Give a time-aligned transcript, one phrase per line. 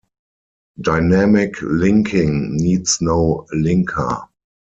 [0.81, 4.27] Dynamic linking needs no linker.